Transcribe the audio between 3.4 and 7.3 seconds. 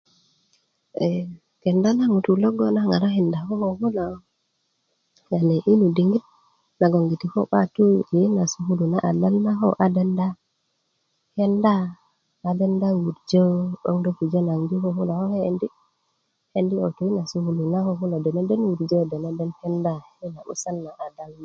koko kulo yani yi nu diŋit nagon giti